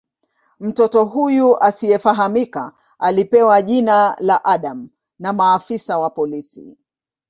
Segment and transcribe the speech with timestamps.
[0.59, 4.89] Mtoto huyu asiyefahamika alipewa jina la "Adam"
[5.19, 6.77] na maafisa wa polisi.